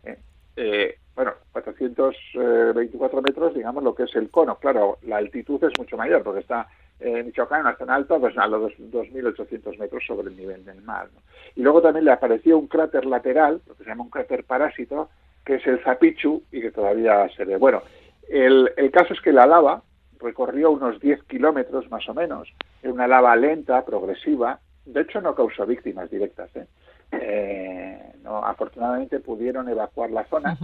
Eh, 0.02 0.18
eh, 0.56 0.98
bueno, 1.14 1.34
424 1.52 3.22
metros, 3.22 3.54
digamos 3.54 3.84
lo 3.84 3.94
que 3.94 4.02
es 4.02 4.16
el 4.16 4.28
cono. 4.30 4.56
Claro, 4.56 4.98
la 5.02 5.18
altitud 5.18 5.62
es 5.62 5.78
mucho 5.78 5.96
mayor 5.96 6.24
porque 6.24 6.40
está 6.40 6.66
en 7.00 7.26
Michoacán, 7.26 7.60
una 7.60 7.76
zona 7.76 7.94
alta, 7.94 8.18
pues 8.18 8.36
a 8.38 8.46
los 8.46 8.72
2.800 8.78 9.78
metros 9.78 10.04
sobre 10.06 10.28
el 10.28 10.36
nivel 10.36 10.64
del 10.64 10.82
mar. 10.82 11.08
Y 11.54 11.62
luego 11.62 11.82
también 11.82 12.04
le 12.04 12.12
apareció 12.12 12.58
un 12.58 12.66
cráter 12.66 13.04
lateral, 13.04 13.60
lo 13.66 13.74
que 13.74 13.84
se 13.84 13.90
llama 13.90 14.04
un 14.04 14.10
cráter 14.10 14.44
parásito, 14.44 15.10
que 15.44 15.56
es 15.56 15.66
el 15.66 15.82
Zapichu 15.82 16.42
y 16.50 16.60
que 16.60 16.70
todavía 16.70 17.28
se 17.36 17.44
ve. 17.44 17.56
Bueno, 17.56 17.82
el, 18.28 18.72
el 18.76 18.90
caso 18.90 19.14
es 19.14 19.20
que 19.20 19.32
la 19.32 19.46
lava 19.46 19.82
recorrió 20.18 20.70
unos 20.70 20.98
10 21.00 21.24
kilómetros 21.24 21.90
más 21.90 22.08
o 22.08 22.14
menos, 22.14 22.48
era 22.82 22.92
una 22.92 23.06
lava 23.06 23.36
lenta, 23.36 23.84
progresiva, 23.84 24.60
de 24.84 25.02
hecho 25.02 25.20
no 25.20 25.34
causó 25.34 25.66
víctimas 25.66 26.10
directas. 26.10 26.50
¿eh? 26.56 26.66
Eh, 27.12 28.12
no, 28.22 28.44
afortunadamente 28.44 29.20
pudieron 29.20 29.68
evacuar 29.68 30.10
la 30.10 30.24
zona, 30.24 30.56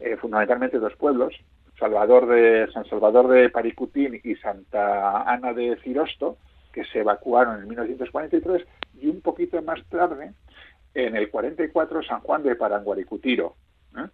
eh, 0.00 0.16
fundamentalmente 0.16 0.78
dos 0.78 0.94
pueblos, 0.96 1.34
Salvador 1.78 2.26
de 2.26 2.70
San 2.72 2.84
Salvador 2.86 3.28
de 3.28 3.50
Paricutín 3.50 4.20
y 4.22 4.34
Santa 4.36 5.22
Ana 5.22 5.52
de 5.52 5.76
Cirosto, 5.82 6.38
que 6.72 6.84
se 6.84 7.00
evacuaron 7.00 7.62
en 7.62 7.68
1943 7.68 8.66
y 9.00 9.08
un 9.08 9.20
poquito 9.20 9.60
más 9.62 9.84
tarde 9.88 10.32
en 10.94 11.16
el 11.16 11.30
44 11.30 12.02
San 12.02 12.20
Juan 12.20 12.42
de 12.42 12.56
Paranguaricutiro. 12.56 13.54
¿eh? 13.96 14.06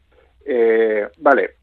Eh, 0.46 1.08
vale, 1.18 1.56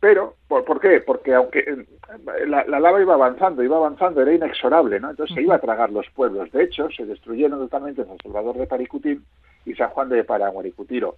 pero, 0.00 0.36
¿por, 0.46 0.80
qué? 0.80 1.00
Porque 1.00 1.34
aunque 1.34 1.60
eh, 1.60 2.46
la, 2.46 2.64
lava 2.64 3.00
iba 3.00 3.14
avanzando, 3.14 3.62
iba 3.62 3.76
avanzando, 3.76 4.22
era 4.22 4.32
inexorable, 4.32 5.00
¿no? 5.00 5.10
Entonces 5.10 5.34
se 5.34 5.42
iba 5.42 5.54
a 5.54 5.60
tragar 5.60 5.90
los 5.90 6.08
pueblos. 6.10 6.52
De 6.52 6.64
hecho, 6.64 6.88
se 6.96 7.06
destruyeron 7.06 7.58
totalmente 7.58 8.04
San 8.04 8.18
Salvador 8.22 8.56
de 8.56 8.66
Paricutín 8.66 9.24
y 9.64 9.74
San 9.74 9.90
Juan 9.90 10.08
de 10.08 10.22
Paranguaricutiro. 10.22 11.16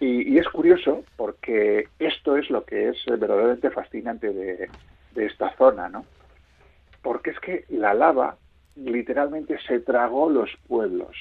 Y, 0.00 0.38
es 0.38 0.48
curioso 0.48 1.04
porque 1.16 1.88
esto 1.98 2.36
es 2.36 2.48
lo 2.48 2.64
que 2.64 2.88
es 2.88 3.04
verdaderamente 3.06 3.70
fascinante 3.70 4.32
de, 4.32 4.70
de 5.14 5.26
esta 5.26 5.54
zona, 5.56 5.88
¿no? 5.88 6.06
Porque 7.02 7.30
es 7.30 7.40
que 7.40 7.64
la 7.68 7.92
lava 7.92 8.36
literalmente 8.76 9.58
se 9.66 9.80
tragó 9.80 10.30
los 10.30 10.50
pueblos. 10.66 11.14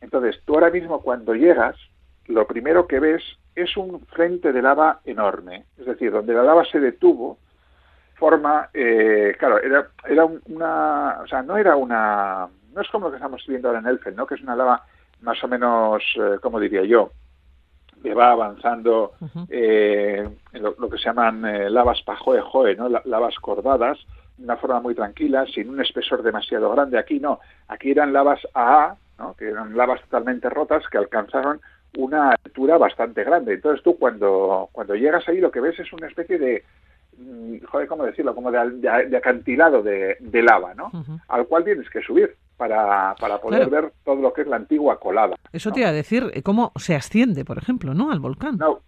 Entonces, 0.00 0.40
tú 0.44 0.54
ahora 0.54 0.70
mismo 0.70 1.00
cuando 1.00 1.34
llegas, 1.34 1.76
lo 2.26 2.46
primero 2.46 2.88
que 2.88 2.98
ves 2.98 3.22
es 3.54 3.76
un 3.76 4.00
frente 4.06 4.52
de 4.52 4.62
lava 4.62 5.00
enorme, 5.04 5.66
es 5.78 5.86
decir, 5.86 6.10
donde 6.10 6.34
la 6.34 6.42
lava 6.42 6.64
se 6.64 6.80
detuvo, 6.80 7.38
forma, 8.16 8.70
eh, 8.72 9.34
claro, 9.38 9.60
era, 9.60 9.88
era 10.08 10.24
una, 10.24 11.20
o 11.22 11.26
sea, 11.26 11.42
no 11.42 11.56
era 11.56 11.76
una, 11.76 12.48
no 12.72 12.80
es 12.80 12.88
como 12.88 13.06
lo 13.06 13.12
que 13.12 13.16
estamos 13.16 13.44
viendo 13.46 13.68
ahora 13.68 13.80
en 13.80 13.86
Elfen, 13.86 14.16
¿no? 14.16 14.26
Que 14.26 14.34
es 14.34 14.42
una 14.42 14.56
lava 14.56 14.84
más 15.20 15.42
o 15.44 15.48
menos, 15.48 16.02
eh, 16.16 16.38
como 16.40 16.58
diría 16.58 16.84
yo, 16.84 17.12
que 18.02 18.14
va 18.14 18.32
avanzando 18.32 19.12
eh, 19.48 20.28
en 20.52 20.62
lo, 20.62 20.74
que 20.74 20.98
se 20.98 21.04
llaman 21.04 21.42
lavas 21.72 22.02
pajoe-joe, 22.04 22.76
¿no? 22.76 22.88
lavas 22.88 23.36
cordadas, 23.36 23.98
de 24.36 24.44
una 24.44 24.56
forma 24.56 24.80
muy 24.80 24.94
tranquila, 24.94 25.46
sin 25.46 25.68
un 25.68 25.80
espesor 25.80 26.22
demasiado 26.22 26.70
grande. 26.70 26.98
Aquí 26.98 27.20
no, 27.20 27.40
aquí 27.68 27.90
eran 27.90 28.12
lavas 28.12 28.40
AA, 28.54 28.96
¿no? 29.18 29.34
que 29.34 29.48
eran 29.48 29.76
lavas 29.76 30.00
totalmente 30.02 30.48
rotas 30.50 30.84
que 30.88 30.98
alcanzaron 30.98 31.60
una 31.96 32.30
altura 32.30 32.78
bastante 32.78 33.24
grande. 33.24 33.54
Entonces 33.54 33.82
tú 33.82 33.96
cuando, 33.98 34.68
cuando 34.72 34.94
llegas 34.94 35.28
ahí 35.28 35.40
lo 35.40 35.50
que 35.50 35.60
ves 35.60 35.78
es 35.78 35.92
una 35.92 36.06
especie 36.08 36.38
de, 36.38 36.64
mm, 37.18 37.64
joder, 37.64 37.86
¿cómo 37.86 38.04
decirlo? 38.04 38.34
Como 38.34 38.50
de, 38.50 39.16
acantilado 39.16 39.82
de, 39.82 40.16
lava, 40.42 40.74
¿no? 40.74 40.90
Al 41.28 41.46
cual 41.46 41.64
tienes 41.64 41.88
que 41.90 42.00
subir 42.00 42.34
para, 42.62 43.16
para 43.18 43.38
poder 43.38 43.68
ver 43.68 43.92
todo 44.04 44.14
lo 44.22 44.32
que 44.32 44.42
es 44.42 44.46
la 44.46 44.54
antigua 44.54 45.00
colada. 45.00 45.34
Eso 45.52 45.72
te 45.72 45.80
iba 45.80 45.88
a 45.88 45.92
decir, 45.92 46.30
eh, 46.32 46.42
¿cómo 46.42 46.70
se 46.76 46.94
asciende, 46.94 47.44
por 47.44 47.58
ejemplo, 47.58 47.92
¿no? 47.92 48.12
Al 48.12 48.20
volcán. 48.20 48.56
No, 48.56 48.80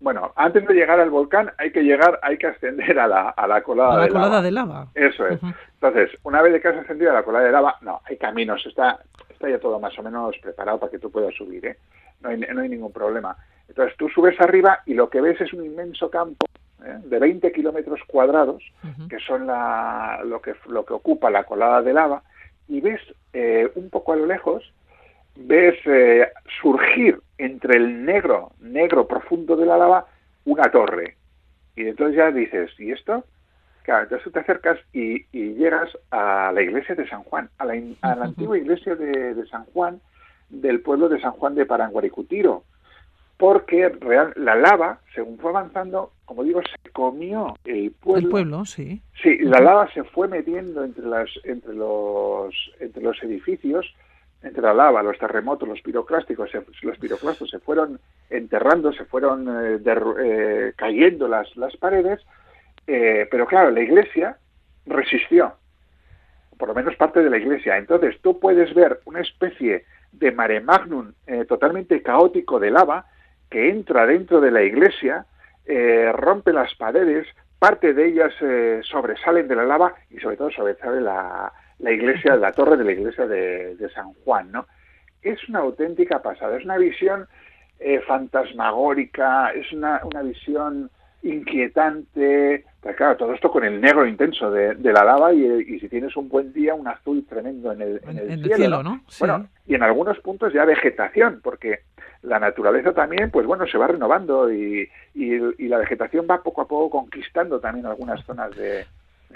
bueno, 0.00 0.32
antes 0.36 0.66
de 0.66 0.74
llegar 0.74 1.00
al 1.00 1.08
volcán 1.08 1.50
hay 1.56 1.72
que 1.72 1.82
llegar, 1.82 2.20
hay 2.22 2.36
que 2.36 2.48
ascender 2.48 2.98
a 2.98 3.06
la, 3.06 3.30
a 3.30 3.46
la 3.46 3.62
colada, 3.62 3.94
a 3.94 3.96
la 3.96 4.02
de, 4.02 4.08
colada 4.10 4.28
lava. 4.28 4.42
de 4.42 4.50
lava. 4.50 4.86
Eso 4.94 5.26
es. 5.28 5.40
Entonces, 5.80 6.10
una 6.24 6.42
vez 6.42 6.60
que 6.60 6.68
has 6.68 6.76
ascendido 6.76 7.10
a 7.10 7.14
la 7.14 7.22
colada 7.22 7.46
de 7.46 7.52
lava, 7.52 7.76
no, 7.80 8.02
hay 8.04 8.18
caminos, 8.18 8.62
está, 8.66 8.98
está 9.30 9.48
ya 9.48 9.58
todo 9.58 9.80
más 9.80 9.98
o 9.98 10.02
menos 10.02 10.36
preparado 10.42 10.78
para 10.78 10.90
que 10.90 10.98
tú 10.98 11.10
puedas 11.10 11.34
subir, 11.34 11.64
¿eh? 11.64 11.78
no, 12.20 12.28
hay, 12.28 12.38
no 12.38 12.60
hay 12.60 12.68
ningún 12.68 12.92
problema. 12.92 13.34
Entonces 13.66 13.96
tú 13.96 14.10
subes 14.10 14.38
arriba 14.42 14.80
y 14.84 14.92
lo 14.92 15.08
que 15.08 15.22
ves 15.22 15.40
es 15.40 15.54
un 15.54 15.64
inmenso 15.64 16.10
campo 16.10 16.44
¿eh? 16.84 16.98
de 17.02 17.18
20 17.18 17.50
kilómetros 17.52 18.00
cuadrados, 18.06 18.62
que 19.08 19.18
son 19.20 19.46
la, 19.46 20.20
lo, 20.22 20.42
que, 20.42 20.54
lo 20.68 20.84
que 20.84 20.92
ocupa 20.92 21.30
la 21.30 21.44
colada 21.44 21.80
de 21.80 21.94
lava, 21.94 22.22
y 22.68 22.80
ves 22.80 23.00
eh, 23.32 23.70
un 23.74 23.90
poco 23.90 24.12
a 24.12 24.16
lo 24.16 24.26
lejos, 24.26 24.72
ves 25.36 25.76
eh, 25.86 26.28
surgir 26.60 27.20
entre 27.38 27.76
el 27.76 28.04
negro, 28.04 28.52
negro 28.60 29.06
profundo 29.06 29.56
de 29.56 29.66
la 29.66 29.76
lava, 29.76 30.06
una 30.44 30.70
torre. 30.70 31.16
Y 31.76 31.86
entonces 31.86 32.16
ya 32.16 32.30
dices, 32.30 32.70
¿y 32.78 32.92
esto? 32.92 33.24
Claro, 33.82 34.04
entonces 34.04 34.24
tú 34.24 34.30
te 34.30 34.40
acercas 34.40 34.78
y, 34.92 35.24
llegas 35.32 35.90
a 36.10 36.52
la 36.54 36.62
iglesia 36.62 36.94
de 36.94 37.08
San 37.08 37.24
Juan, 37.24 37.50
a 37.58 37.64
la, 37.64 37.74
a 38.02 38.14
la 38.14 38.24
antigua 38.26 38.56
iglesia 38.56 38.94
de, 38.94 39.44
San 39.50 39.64
Juan, 39.66 40.00
del 40.50 40.80
pueblo 40.80 41.08
de 41.08 41.20
San 41.20 41.32
Juan 41.32 41.54
de 41.54 41.66
Paranguaricutiro, 41.66 42.64
porque 43.42 43.88
real, 43.88 44.32
la 44.36 44.54
lava, 44.54 45.00
según 45.16 45.36
fue 45.36 45.50
avanzando, 45.50 46.12
como 46.26 46.44
digo, 46.44 46.60
se 46.62 46.90
comió 46.90 47.56
el 47.64 47.90
pueblo. 47.90 48.22
El 48.24 48.30
pueblo, 48.30 48.64
sí. 48.64 49.02
Sí, 49.20 49.36
la 49.38 49.58
lava 49.58 49.92
se 49.92 50.04
fue 50.04 50.28
metiendo 50.28 50.84
entre, 50.84 51.04
las, 51.04 51.28
entre, 51.42 51.74
los, 51.74 52.54
entre 52.78 53.02
los 53.02 53.20
edificios, 53.24 53.92
entre 54.44 54.62
la 54.62 54.72
lava, 54.72 55.02
los 55.02 55.18
terremotos, 55.18 55.68
los 55.68 55.80
piroclásticos, 55.80 56.50
los 56.82 56.98
piroclastos 56.98 57.50
se 57.50 57.58
fueron 57.58 57.98
enterrando, 58.30 58.92
se 58.92 59.06
fueron 59.06 59.48
eh, 59.48 59.80
eh, 60.24 60.72
cayendo 60.76 61.26
las, 61.26 61.56
las 61.56 61.76
paredes, 61.78 62.20
eh, 62.86 63.26
pero 63.28 63.46
claro, 63.46 63.72
la 63.72 63.80
iglesia 63.80 64.36
resistió, 64.86 65.52
por 66.58 66.68
lo 66.68 66.74
menos 66.74 66.94
parte 66.94 67.20
de 67.20 67.30
la 67.30 67.38
iglesia. 67.38 67.76
Entonces 67.76 68.20
tú 68.22 68.38
puedes 68.38 68.72
ver 68.72 69.00
una 69.04 69.20
especie 69.20 69.84
de 70.12 70.30
mare 70.30 70.60
magnum 70.60 71.12
eh, 71.26 71.44
totalmente 71.44 72.00
caótico 72.02 72.60
de 72.60 72.70
lava 72.70 73.06
que 73.52 73.68
entra 73.68 74.06
dentro 74.06 74.40
de 74.40 74.50
la 74.50 74.62
iglesia, 74.62 75.26
eh, 75.66 76.10
rompe 76.12 76.52
las 76.52 76.74
paredes, 76.74 77.26
parte 77.58 77.92
de 77.92 78.06
ellas 78.06 78.32
sobresalen 78.90 79.46
de 79.46 79.54
la 79.54 79.64
lava 79.64 79.94
y 80.10 80.18
sobre 80.18 80.36
todo 80.36 80.50
sobresale 80.50 81.00
la, 81.00 81.52
la 81.78 81.90
iglesia, 81.92 82.34
la 82.34 82.52
torre 82.52 82.76
de 82.76 82.84
la 82.84 82.92
iglesia 82.92 83.26
de, 83.26 83.76
de 83.76 83.90
San 83.90 84.14
Juan, 84.24 84.50
¿no? 84.50 84.66
Es 85.20 85.48
una 85.48 85.60
auténtica 85.60 86.20
pasada, 86.20 86.56
es 86.56 86.64
una 86.64 86.78
visión 86.78 87.28
fantasmagórica, 88.06 89.52
es 89.52 89.70
una, 89.72 90.00
una 90.04 90.22
visión 90.22 90.90
inquietante, 91.22 92.64
pues 92.80 92.96
claro, 92.96 93.16
todo 93.16 93.32
esto 93.32 93.50
con 93.50 93.64
el 93.64 93.80
negro 93.80 94.06
intenso 94.06 94.50
de, 94.50 94.74
la 94.74 95.04
lava 95.04 95.32
y, 95.32 95.78
si 95.78 95.88
tienes 95.88 96.16
un 96.16 96.28
buen 96.28 96.52
día, 96.52 96.74
un 96.74 96.88
azul 96.88 97.24
tremendo 97.28 97.72
en 97.72 97.82
el, 97.82 98.00
en 98.08 98.18
el, 98.18 98.54
cielo, 98.54 98.82
¿no? 98.82 99.02
Bueno, 99.20 99.46
y 99.66 99.74
en 99.74 99.82
algunos 99.82 100.18
puntos 100.18 100.52
ya 100.52 100.64
vegetación, 100.64 101.40
porque 101.42 101.80
la 102.22 102.38
naturaleza 102.38 102.92
también, 102.92 103.30
pues 103.30 103.46
bueno, 103.46 103.66
se 103.66 103.78
va 103.78 103.86
renovando 103.86 104.52
y, 104.52 104.88
y, 105.14 105.68
la 105.68 105.78
vegetación 105.78 106.26
va 106.28 106.42
poco 106.42 106.62
a 106.62 106.68
poco 106.68 106.90
conquistando 106.98 107.60
también 107.60 107.86
algunas 107.86 108.24
zonas 108.24 108.54
de 108.56 108.84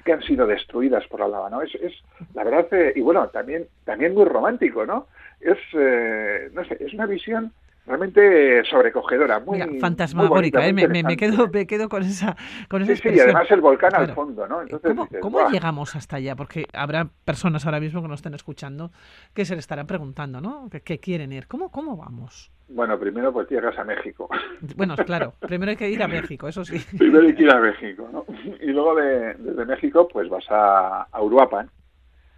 que 0.04 0.12
han 0.12 0.22
sido 0.22 0.46
destruidas 0.46 1.06
por 1.06 1.20
la 1.20 1.28
lava, 1.28 1.50
¿no? 1.50 1.62
Es, 1.62 1.74
es 1.76 1.92
la 2.34 2.44
verdad, 2.44 2.66
eh, 2.72 2.92
y 2.94 3.00
bueno, 3.00 3.28
también, 3.28 3.66
también 3.84 4.14
muy 4.14 4.24
romántico, 4.24 4.84
¿no? 4.84 5.06
Es, 5.40 5.58
eh, 5.72 6.50
no 6.52 6.64
sé, 6.64 6.76
es 6.80 6.92
una 6.92 7.06
visión 7.06 7.52
realmente 7.86 8.64
sobrecogedora, 8.64 9.40
muy 9.40 9.78
fantasmagórica. 9.78 10.66
¿eh? 10.66 10.72
me, 10.72 11.16
quedo, 11.16 11.48
me 11.48 11.66
quedo 11.66 11.88
con 11.88 12.02
esa, 12.02 12.36
con 12.68 12.82
esa 12.82 12.96
sí, 12.96 13.02
sí, 13.02 13.16
y 13.16 13.20
además 13.20 13.50
el 13.50 13.60
volcán 13.60 13.94
al 13.94 14.12
fondo, 14.12 14.46
¿no? 14.46 14.62
Entonces, 14.62 14.92
¿Cómo, 15.20 15.48
llegamos 15.50 15.94
hasta 15.94 16.16
allá? 16.16 16.34
Porque 16.34 16.66
habrá 16.72 17.08
personas 17.24 17.64
ahora 17.64 17.80
mismo 17.80 18.02
que 18.02 18.08
nos 18.08 18.18
estén 18.18 18.34
escuchando 18.34 18.90
que 19.34 19.44
se 19.44 19.54
le 19.54 19.60
estarán 19.60 19.86
preguntando, 19.86 20.40
¿no? 20.40 20.68
Que, 20.70 20.96
quieren 20.98 21.32
ir. 21.32 21.46
¿Cómo, 21.46 21.70
¿Cómo 21.70 21.96
vamos? 21.96 22.50
Bueno, 22.68 22.98
primero 22.98 23.32
pues 23.32 23.48
llegas 23.48 23.78
a 23.78 23.84
México. 23.84 24.28
Bueno, 24.74 24.96
claro, 25.06 25.34
primero 25.40 25.70
hay 25.70 25.76
que 25.76 25.88
ir 25.88 26.02
a 26.02 26.08
México, 26.08 26.48
eso 26.48 26.64
sí. 26.64 26.78
Primero 26.96 27.26
hay 27.26 27.34
que 27.34 27.42
ir 27.42 27.50
a 27.50 27.60
México, 27.60 28.08
¿no? 28.12 28.24
Y 28.60 28.72
luego 28.72 28.96
de, 28.96 29.34
desde 29.34 29.64
México 29.64 30.08
pues 30.08 30.28
vas 30.28 30.44
a, 30.50 31.02
a 31.02 31.22
Uruapan. 31.22 31.70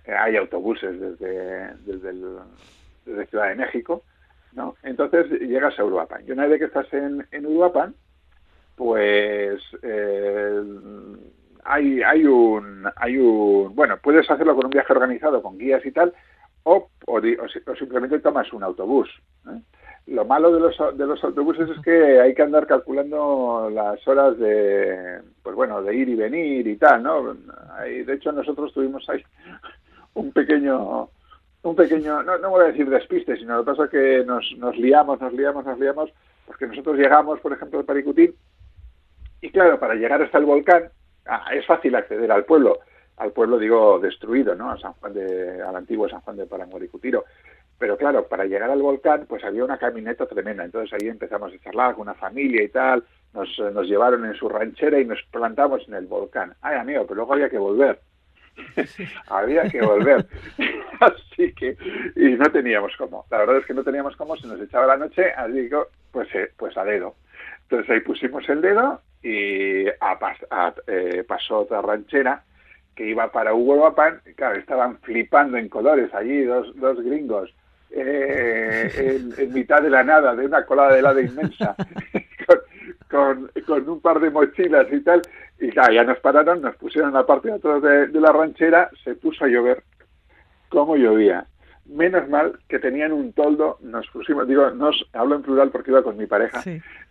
hay 0.06 0.36
autobuses 0.36 1.00
desde, 1.00 1.74
desde, 1.86 2.10
el, 2.10 2.38
desde 3.06 3.26
Ciudad 3.26 3.48
de 3.48 3.54
México 3.54 4.02
¿no? 4.52 4.74
Entonces 4.82 5.30
llegas 5.40 5.78
a 5.78 5.84
Uruapan. 5.84 6.22
Y 6.26 6.32
una 6.32 6.46
vez 6.46 6.58
que 6.58 6.66
estás 6.66 6.92
en, 6.92 7.26
en 7.30 7.46
Uruapan, 7.46 7.94
pues 8.76 9.60
eh, 9.82 10.62
hay, 11.64 12.02
hay, 12.02 12.24
un, 12.24 12.88
hay 12.96 13.18
un... 13.18 13.74
Bueno, 13.74 13.96
puedes 14.02 14.30
hacerlo 14.30 14.54
con 14.54 14.66
un 14.66 14.70
viaje 14.70 14.92
organizado, 14.92 15.42
con 15.42 15.58
guías 15.58 15.84
y 15.84 15.92
tal, 15.92 16.14
o, 16.62 16.88
o, 17.06 17.20
simplemente 17.76 18.20
tomas 18.20 18.52
un 18.52 18.62
autobús. 18.62 19.08
¿eh? 19.48 19.60
Lo 20.06 20.24
malo 20.24 20.52
de 20.52 20.60
los, 20.60 20.96
de 20.96 21.06
los 21.06 21.22
autobuses 21.22 21.68
es 21.68 21.80
que 21.82 22.20
hay 22.20 22.34
que 22.34 22.42
andar 22.42 22.66
calculando 22.66 23.68
las 23.70 24.06
horas 24.08 24.38
de, 24.38 25.20
pues 25.42 25.54
bueno, 25.54 25.82
de 25.82 25.94
ir 25.94 26.08
y 26.08 26.14
venir 26.14 26.66
y 26.66 26.76
tal, 26.76 27.02
¿no? 27.02 27.34
de 27.34 28.12
hecho, 28.14 28.32
nosotros 28.32 28.72
tuvimos 28.72 29.06
ahí 29.10 29.22
un 30.14 30.32
pequeño 30.32 31.10
un 31.62 31.76
pequeño, 31.76 32.22
no, 32.22 32.38
no 32.38 32.50
voy 32.50 32.64
a 32.64 32.68
decir 32.68 32.88
despiste, 32.88 33.36
sino 33.36 33.56
lo 33.56 33.64
que 33.64 33.70
pasa 33.72 33.84
es 33.84 33.90
que 33.90 34.24
nos, 34.24 34.54
nos 34.58 34.76
liamos, 34.76 35.20
nos 35.20 35.32
liamos, 35.32 35.64
nos 35.64 35.78
liamos, 35.78 36.10
porque 36.46 36.66
nosotros 36.66 36.96
llegamos, 36.96 37.40
por 37.40 37.52
ejemplo, 37.52 37.78
al 37.78 37.84
Paricutín, 37.84 38.34
y 39.40 39.50
claro, 39.50 39.78
para 39.78 39.94
llegar 39.94 40.22
hasta 40.22 40.38
el 40.38 40.44
volcán, 40.44 40.90
ah, 41.26 41.46
es 41.52 41.64
fácil 41.66 41.94
acceder 41.94 42.30
al 42.32 42.44
pueblo, 42.44 42.80
al 43.16 43.32
pueblo 43.32 43.58
digo 43.58 43.98
destruido, 43.98 44.54
¿no? 44.54 44.70
A 44.70 44.78
San 44.78 44.92
Juan 44.94 45.12
de, 45.12 45.62
al 45.62 45.76
antiguo 45.76 46.08
San 46.08 46.20
Juan 46.20 46.36
de 46.36 46.46
Paranguaricutiro. 46.46 47.24
Pero 47.78 47.96
claro, 47.96 48.26
para 48.26 48.44
llegar 48.44 48.70
al 48.70 48.82
volcán, 48.82 49.26
pues 49.28 49.44
había 49.44 49.64
una 49.64 49.78
camineta 49.78 50.26
tremenda. 50.26 50.64
Entonces 50.64 50.92
ahí 50.92 51.08
empezamos 51.08 51.52
a 51.52 51.58
charlar 51.58 51.94
con 51.94 52.02
una 52.02 52.14
familia 52.14 52.62
y 52.62 52.68
tal. 52.68 53.04
Nos, 53.32 53.48
nos 53.72 53.86
llevaron 53.86 54.24
en 54.24 54.34
su 54.34 54.48
ranchera 54.48 54.98
y 54.98 55.04
nos 55.04 55.22
plantamos 55.30 55.86
en 55.86 55.94
el 55.94 56.06
volcán. 56.06 56.54
Ay, 56.60 56.76
amigo, 56.76 57.04
pero 57.04 57.16
luego 57.16 57.34
había 57.34 57.48
que 57.50 57.58
volver. 57.58 58.00
había 59.28 59.68
que 59.68 59.80
volver. 59.80 60.26
así 61.00 61.52
que, 61.52 61.76
y 62.16 62.34
no 62.34 62.50
teníamos 62.50 62.92
cómo. 62.96 63.26
La 63.30 63.38
verdad 63.38 63.58
es 63.58 63.66
que 63.66 63.74
no 63.74 63.84
teníamos 63.84 64.16
cómo, 64.16 64.36
se 64.36 64.46
nos 64.46 64.60
echaba 64.60 64.86
la 64.86 64.96
noche, 64.96 65.32
así 65.32 65.68
que, 65.68 65.78
pues, 66.10 66.28
eh, 66.34 66.50
pues 66.56 66.76
a 66.76 66.84
dedo. 66.84 67.14
Entonces 67.62 67.90
ahí 67.90 68.00
pusimos 68.00 68.48
el 68.48 68.62
dedo 68.62 69.00
y 69.22 69.86
a, 69.88 70.74
eh, 70.86 71.24
pasó 71.26 71.60
otra 71.60 71.82
ranchera 71.82 72.42
que 72.94 73.06
iba 73.06 73.30
para 73.30 73.54
Hugo 73.54 73.94
y 74.26 74.34
claro, 74.34 74.58
estaban 74.58 74.98
flipando 74.98 75.56
en 75.56 75.68
colores 75.68 76.12
allí, 76.12 76.42
dos, 76.42 76.74
dos 76.76 77.00
gringos, 77.00 77.54
eh, 77.90 79.20
en, 79.38 79.52
mitad 79.52 79.80
de 79.80 79.90
la 79.90 80.02
nada, 80.02 80.34
de 80.34 80.46
una 80.46 80.66
colada 80.66 80.92
de 80.92 80.98
helado 80.98 81.20
inmensa, 81.20 81.76
con, 83.10 83.50
con, 83.66 83.88
un 83.88 84.00
par 84.00 84.20
de 84.20 84.30
mochilas 84.30 84.86
y 84.92 85.00
tal. 85.00 85.22
Y 85.60 85.72
ya 85.74 86.04
nos 86.04 86.18
pararon, 86.20 86.62
nos 86.62 86.76
pusieron 86.76 87.12
la 87.12 87.26
parte 87.26 87.48
de 87.48 87.54
atrás 87.54 87.82
de, 87.82 88.20
la 88.20 88.32
ranchera, 88.32 88.90
se 89.02 89.14
puso 89.14 89.44
a 89.44 89.48
llover. 89.48 89.82
como 90.68 90.96
llovía? 90.96 91.46
Menos 91.86 92.28
mal 92.28 92.58
que 92.68 92.78
tenían 92.78 93.12
un 93.12 93.32
toldo, 93.32 93.78
nos 93.80 94.06
pusimos, 94.08 94.46
digo, 94.46 94.70
nos 94.70 95.06
hablo 95.14 95.36
en 95.36 95.42
plural 95.42 95.70
porque 95.70 95.90
iba 95.90 96.02
con 96.02 96.18
mi 96.18 96.26
pareja, 96.26 96.62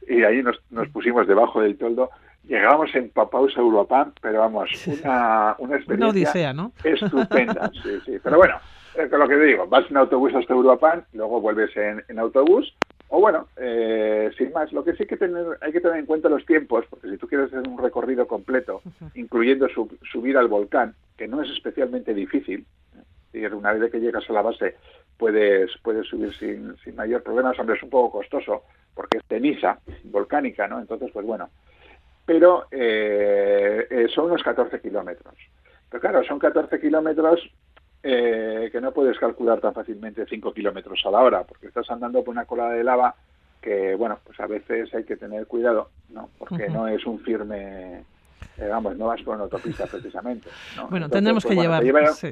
y 0.08 0.24
ahí 0.24 0.44
nos, 0.44 0.62
nos 0.70 0.88
pusimos 0.90 1.28
debajo 1.28 1.62
del 1.62 1.78
toldo 1.78 2.12
Llegábamos 2.48 2.96
empapados 2.96 3.58
a 3.58 3.62
Uruapan, 3.62 4.14
pero 4.22 4.40
vamos, 4.40 4.70
una, 4.88 5.56
una 5.60 5.76
experiencia 5.76 6.10
odisea, 6.10 6.54
¿no? 6.54 6.72
estupenda. 6.84 7.70
Sí, 7.84 8.00
sí. 8.06 8.18
Pero 8.24 8.38
bueno, 8.38 8.56
es 8.96 9.12
lo 9.12 9.28
que 9.28 9.36
te 9.36 9.44
digo, 9.44 9.68
vas 9.68 9.90
en 9.90 9.98
autobús 9.98 10.34
hasta 10.34 10.56
Uruapan, 10.56 11.04
luego 11.14 11.42
vuelves 11.42 11.76
en, 11.76 12.04
en 12.08 12.20
autobús, 12.20 12.74
o 13.10 13.22
bueno, 13.22 13.48
eh, 13.56 14.30
sin 14.38 14.52
más, 14.52 14.72
lo 14.74 14.84
que 14.84 14.94
sí 14.96 15.06
que 15.06 15.18
tener, 15.18 15.46
hay 15.62 15.72
que 15.72 15.80
tener 15.80 15.98
en 15.98 16.06
cuenta 16.06 16.28
los 16.28 16.46
tiempos, 16.46 16.86
porque 16.90 17.10
si 17.10 17.18
tú 17.18 17.28
quieres 17.28 17.48
hacer 17.48 17.68
un 17.68 17.78
recorrido 17.78 18.28
completo, 18.28 18.82
incluyendo 19.16 19.68
subir 20.12 20.38
al 20.38 20.48
volcán, 20.48 20.94
que 21.16 21.28
no 21.28 21.42
es 21.42 21.50
especialmente 21.50 22.14
difícil, 22.14 22.66
y 23.34 23.46
una 23.46 23.74
vez 23.74 23.92
que 23.92 24.00
llegas 24.00 24.30
a 24.30 24.34
la 24.34 24.42
base 24.42 24.76
puedes, 25.18 25.72
puedes 25.84 26.08
subir 26.08 26.34
sin, 26.36 26.76
sin 26.84 26.96
mayor 26.96 27.24
problema, 27.24 27.54
hombre, 27.58 27.78
es 27.78 27.84
un 27.84 27.90
poco 27.90 28.20
costoso, 28.20 28.64
porque 28.94 29.20
es 29.20 29.24
ceniza 29.28 29.80
volcánica, 30.06 30.68
¿no? 30.68 30.80
Entonces, 30.80 31.10
pues 31.14 31.26
bueno, 31.26 31.50
pero 32.26 32.68
eh, 32.72 33.88
eh, 33.90 34.08
son 34.14 34.26
unos 34.26 34.44
14 34.44 34.82
kilómetros. 34.82 35.36
Pero 35.90 36.02
claro, 36.02 36.24
son 36.26 36.40
14 36.40 36.80
kilómetros 36.80 37.40
eh, 38.10 38.70
que 38.72 38.82
no 38.82 38.92
puedes 38.92 39.18
calcular 39.20 39.60
tan 39.60 39.74
fácilmente 39.74 40.26
5 40.26 40.54
kilómetros 40.54 41.02
a 41.06 41.12
la 41.12 41.20
hora, 41.20 41.44
porque 41.44 41.68
estás 41.68 41.90
andando 41.92 42.24
por 42.24 42.32
una 42.32 42.46
cola 42.46 42.70
de 42.70 42.84
lava 42.84 43.16
que, 43.62 43.96
bueno, 43.96 44.20
pues 44.24 44.40
a 44.40 44.48
veces 44.48 44.94
hay 44.94 45.04
que 45.04 45.18
tener 45.18 45.46
cuidado, 45.48 45.90
¿no? 46.10 46.30
Porque 46.38 46.70
no 46.70 46.88
es 46.88 47.06
un 47.06 47.20
firme, 47.20 48.04
vamos, 48.70 48.96
no 48.96 49.08
vas 49.08 49.22
por 49.24 49.36
una 49.36 49.44
autopista 49.44 49.86
precisamente. 49.92 50.50
Bueno, 50.90 51.10
tendremos 51.10 51.46
que 51.46 51.56
llevar... 51.56 51.84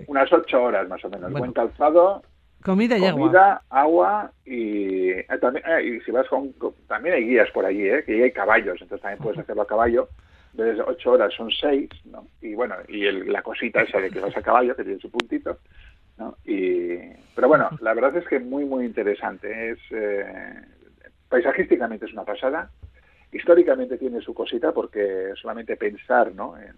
unas 0.07 0.31
8 0.31 0.63
horas 0.63 0.87
más 0.87 1.03
o 1.03 1.09
menos, 1.09 1.31
buen 1.31 1.51
calzado 1.51 2.21
Comida 2.65 2.97
y 2.97 3.05
agua. 3.05 3.61
agua 3.69 4.31
y, 4.43 5.11
eh, 5.11 5.27
también, 5.39 5.63
eh, 5.67 5.83
y 5.83 6.01
si 6.01 6.09
vas 6.09 6.27
con, 6.27 6.51
también 6.87 7.13
hay 7.13 7.23
guías 7.23 7.51
por 7.51 7.63
allí, 7.63 7.87
¿eh? 7.87 8.03
que 8.03 8.23
hay 8.23 8.31
caballos, 8.31 8.81
entonces 8.81 9.03
también 9.03 9.21
puedes 9.21 9.39
hacerlo 9.39 9.61
a 9.61 9.67
caballo. 9.67 10.09
Desde 10.55 10.81
ocho 10.81 11.11
horas 11.11 11.33
son 11.33 11.51
seis, 11.51 11.89
¿no? 12.05 12.27
Y 12.41 12.55
bueno, 12.55 12.75
y 12.87 13.11
la 13.11 13.41
cosita 13.41 13.81
esa 13.81 13.99
de 13.99 14.09
que 14.09 14.19
vas 14.19 14.35
a 14.37 14.41
caballo, 14.41 14.75
que 14.75 14.83
tiene 14.83 14.99
su 14.99 15.11
puntito, 15.11 15.59
¿no? 16.17 16.37
Y, 16.45 16.97
pero 17.35 17.49
bueno, 17.49 17.69
la 17.81 17.93
verdad 17.93 18.15
es 18.15 18.27
que 18.27 18.39
muy, 18.39 18.63
muy 18.63 18.85
interesante. 18.85 19.71
Es, 19.71 19.79
eh, 19.91 20.25
paisajísticamente 21.27 22.05
es 22.05 22.13
una 22.13 22.23
pasada. 22.23 22.69
Históricamente 23.31 23.97
tiene 23.97 24.21
su 24.21 24.33
cosita 24.33 24.71
porque 24.71 25.33
solamente 25.35 25.75
pensar, 25.75 26.33
¿no? 26.33 26.57
En, 26.57 26.75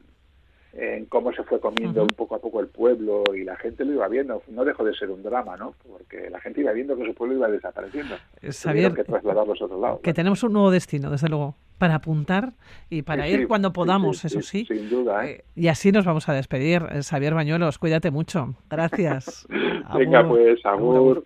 en 0.74 1.06
cómo 1.06 1.32
se 1.34 1.44
fue 1.44 1.60
comiendo 1.60 2.04
un 2.04 2.10
poco 2.10 2.36
a 2.36 2.40
poco 2.40 2.60
el 2.60 2.68
pueblo 2.68 3.24
y 3.36 3.44
la 3.44 3.56
gente 3.58 3.84
lo 3.84 3.94
iba 3.94 4.08
viendo. 4.08 4.44
No 4.48 4.64
dejó 4.64 4.84
de 4.84 4.94
ser 4.94 5.10
un 5.10 5.24
drama, 5.24 5.58
¿no? 5.58 5.74
Porque 5.88 6.30
la 6.30 6.40
gente 6.40 6.62
iba 6.62 6.72
viendo 6.72 6.96
que 6.96 7.06
su 7.06 7.14
pueblo 7.14 7.36
iba 7.36 7.48
desapareciendo. 7.48 8.16
Saber 8.50 8.94
que 8.94 9.04
trasladarlos 9.04 9.62
a 9.62 9.66
otro 9.66 9.80
lado. 9.80 10.02
Que 10.02 10.14
tenemos 10.14 10.44
un 10.44 10.54
nuevo 10.54 10.72
destino, 10.72 11.10
desde 11.10 11.30
luego, 11.30 11.56
para 11.78 11.96
apuntar 11.96 12.54
y 12.90 13.04
para 13.04 13.28
ir 13.28 13.48
cuando 13.48 13.74
podamos, 13.74 14.24
eso 14.26 14.42
sí. 14.42 14.66
Sin 14.66 14.90
duda. 14.90 15.26
¿eh? 15.26 15.32
¿eh? 15.32 15.46
y 15.56 15.68
así 15.68 15.92
nos 15.92 16.06
vamos 16.06 16.28
a 16.30 16.34
despedir. 16.34 16.84
Xavier 17.04 17.34
Bañuelos, 17.34 17.78
cuídate 17.78 18.12
mucho. 18.12 18.56
Gracias. 18.70 19.48
Venga, 19.98 20.28
pues, 20.28 20.66
agur. 20.66 21.24